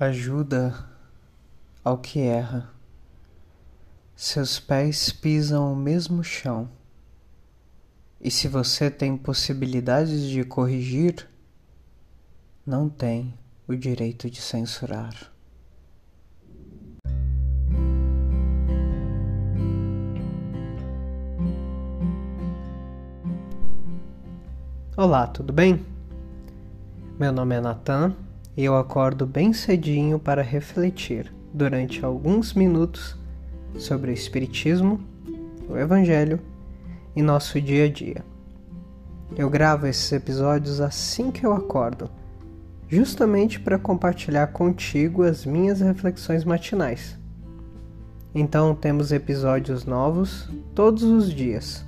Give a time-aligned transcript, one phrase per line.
[0.00, 0.88] ajuda
[1.84, 2.70] ao que erra.
[4.16, 6.70] Seus pés pisam o mesmo chão.
[8.18, 11.28] E se você tem possibilidades de corrigir,
[12.64, 13.34] não tem
[13.68, 15.30] o direito de censurar.
[24.96, 25.84] Olá, tudo bem?
[27.18, 28.29] Meu nome é Nathan e
[28.64, 33.16] eu acordo bem cedinho para refletir durante alguns minutos
[33.78, 35.00] sobre o Espiritismo,
[35.68, 36.40] o Evangelho
[37.14, 38.24] e nosso dia a dia.
[39.36, 42.10] Eu gravo esses episódios assim que eu acordo,
[42.88, 47.16] justamente para compartilhar contigo as minhas reflexões matinais.
[48.34, 51.84] Então temos episódios novos todos os dias,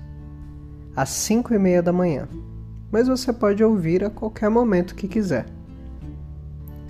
[0.94, 2.28] às 5 e meia da manhã,
[2.90, 5.46] mas você pode ouvir a qualquer momento que quiser.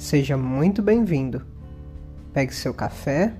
[0.02, 1.46] Seja muito bem-vindo.
[2.32, 3.32] Pegue seu café,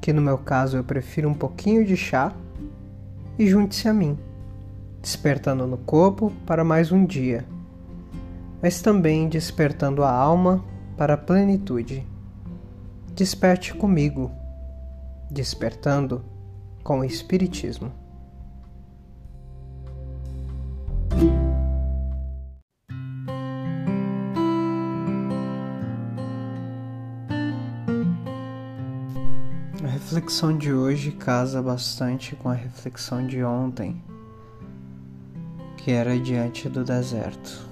[0.00, 2.32] que no meu caso eu prefiro um pouquinho de chá,
[3.36, 4.16] e junte-se a mim,
[5.02, 7.44] despertando no corpo para mais um dia,
[8.62, 10.64] mas também despertando a alma
[10.96, 12.06] para a plenitude.
[13.12, 14.30] Desperte comigo,
[15.28, 16.24] despertando
[16.84, 17.90] com o Espiritismo.
[30.06, 34.00] Reflexão de hoje casa bastante com a reflexão de ontem,
[35.76, 37.68] que era diante do deserto.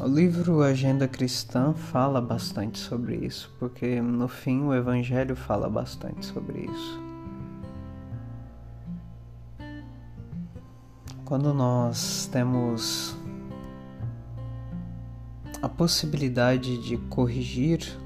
[0.00, 6.24] O livro Agenda Cristã fala bastante sobre isso, porque no fim o Evangelho fala bastante
[6.24, 6.98] sobre isso.
[11.22, 13.14] Quando nós temos
[15.60, 18.05] a possibilidade de corrigir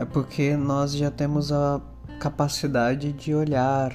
[0.00, 1.78] é porque nós já temos a
[2.18, 3.94] capacidade de olhar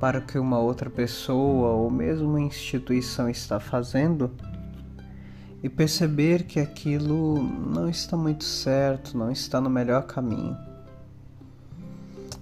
[0.00, 4.30] para o que uma outra pessoa ou mesmo uma instituição está fazendo
[5.62, 10.56] e perceber que aquilo não está muito certo, não está no melhor caminho.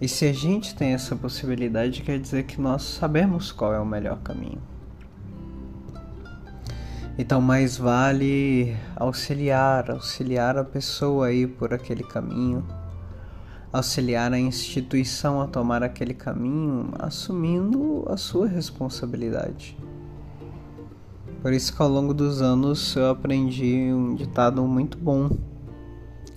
[0.01, 3.85] E se a gente tem essa possibilidade, quer dizer que nós sabemos qual é o
[3.85, 4.63] melhor caminho.
[7.19, 12.67] Então mais vale auxiliar, auxiliar a pessoa aí por aquele caminho,
[13.71, 19.77] auxiliar a instituição a tomar aquele caminho, assumindo a sua responsabilidade.
[21.43, 25.29] Por isso que ao longo dos anos eu aprendi um ditado muito bom,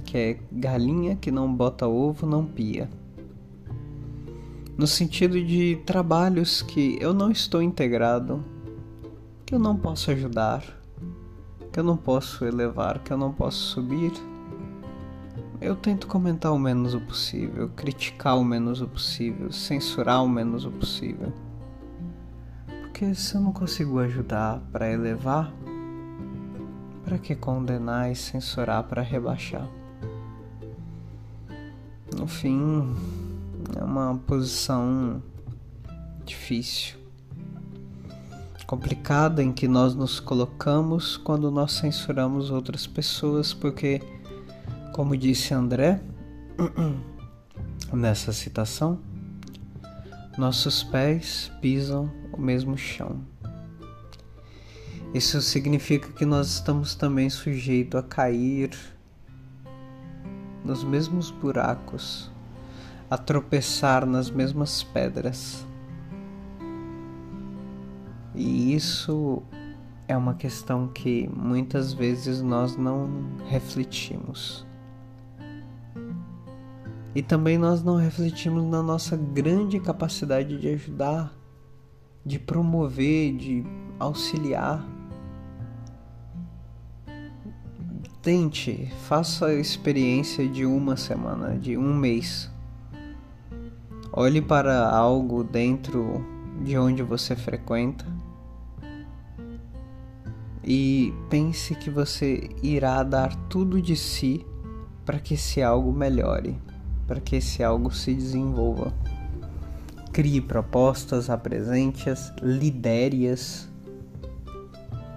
[0.04, 2.90] que é galinha que não bota ovo não pia.
[4.78, 8.44] No sentido de trabalhos que eu não estou integrado,
[9.46, 10.64] que eu não posso ajudar,
[11.72, 14.12] que eu não posso elevar, que eu não posso subir,
[15.62, 20.66] eu tento comentar o menos o possível, criticar o menos o possível, censurar o menos
[20.66, 21.32] o possível.
[22.82, 25.54] Porque se eu não consigo ajudar para elevar,
[27.04, 29.68] para que condenar e censurar para rebaixar?
[32.18, 32.96] No fim,
[33.78, 35.22] é uma posição
[36.26, 37.05] difícil
[38.76, 44.02] complicada em que nós nos colocamos quando nós censuramos outras pessoas, porque,
[44.94, 46.02] como disse André
[47.94, 49.00] nessa citação,
[50.38, 53.22] nossos pés pisam o mesmo chão.
[55.14, 58.78] Isso significa que nós estamos também sujeitos a cair
[60.66, 62.30] nos mesmos buracos,
[63.10, 65.66] a tropeçar nas mesmas pedras.
[68.36, 69.42] E isso
[70.08, 73.10] é uma questão que muitas vezes nós não
[73.48, 74.66] refletimos.
[77.14, 81.34] E também nós não refletimos na nossa grande capacidade de ajudar,
[82.26, 83.64] de promover, de
[83.98, 84.86] auxiliar.
[88.22, 92.52] Tente, faça a experiência de uma semana, de um mês.
[94.12, 96.26] Olhe para algo dentro
[96.64, 98.06] de onde você frequenta
[100.66, 104.44] e pense que você irá dar tudo de si
[105.06, 106.60] para que esse algo melhore,
[107.06, 108.92] para que esse algo se desenvolva.
[110.12, 113.70] Crie propostas, apresente-as, lidere-as,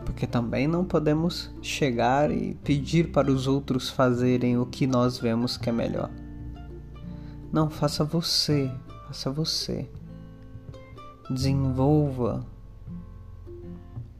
[0.04, 5.56] porque também não podemos chegar e pedir para os outros fazerem o que nós vemos
[5.56, 6.10] que é melhor.
[7.50, 8.70] Não, faça você,
[9.06, 9.88] faça você.
[11.30, 12.44] Desenvolva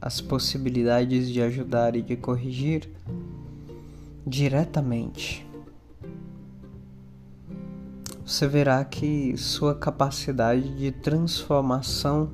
[0.01, 2.89] as possibilidades de ajudar e de corrigir
[4.25, 5.45] diretamente,
[8.25, 12.29] você verá que sua capacidade de transformação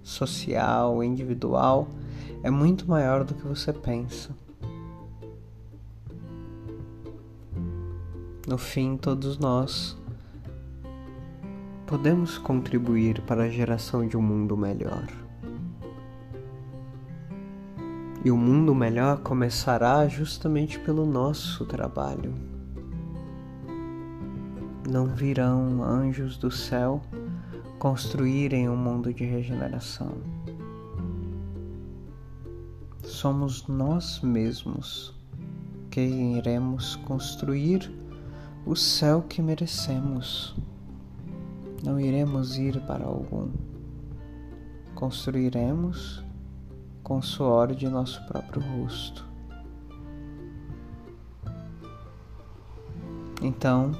[0.00, 1.88] social, individual,
[2.42, 4.30] é muito maior do que você pensa.
[8.46, 9.98] No fim, todos nós
[11.84, 15.27] podemos contribuir para a geração de um mundo melhor.
[18.24, 22.34] E o mundo melhor começará justamente pelo nosso trabalho.
[24.88, 27.00] Não virão anjos do céu
[27.78, 30.14] construírem um mundo de regeneração.
[33.04, 35.14] Somos nós mesmos
[35.90, 37.90] que iremos construir
[38.66, 40.56] o céu que merecemos.
[41.84, 43.48] Não iremos ir para algum.
[44.94, 46.24] Construiremos
[47.08, 49.26] com o suor de nosso próprio rosto.
[53.40, 53.92] Então,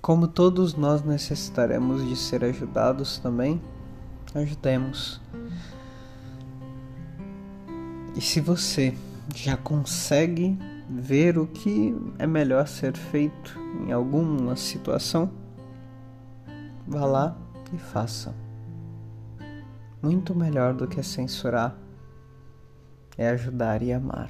[0.00, 3.60] como todos nós necessitaremos de ser ajudados também,
[4.34, 5.20] ajudemos.
[8.14, 8.96] E se você
[9.34, 10.56] já consegue
[10.88, 15.28] ver o que é melhor ser feito em alguma situação,
[16.86, 17.36] vá lá
[17.72, 18.43] e faça.
[20.04, 21.74] Muito melhor do que censurar
[23.16, 24.28] é ajudar e amar.